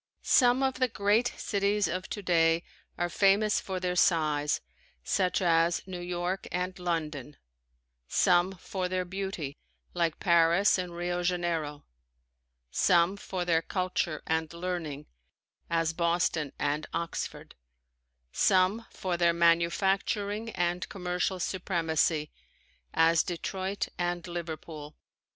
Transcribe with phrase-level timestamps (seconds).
[0.23, 2.63] Some of the great cities of today
[2.97, 4.59] are famous for their size,
[5.03, 7.37] such as New York and London;
[8.07, 9.57] some for their beauty,
[9.93, 11.85] like Paris and Rio Janeiro;
[12.71, 15.05] some for their culture and learning,
[15.69, 17.53] as Boston and Oxford;
[18.31, 22.31] some for their manufacturing and commercial supremacy,
[22.91, 24.97] as Detroit and Liverpool.